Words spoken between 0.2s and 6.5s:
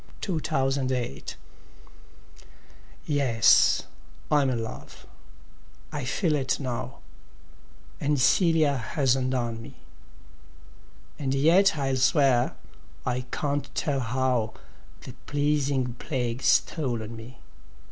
Y Z The Je Ne Scai Quoi YES, I'm in love, I feel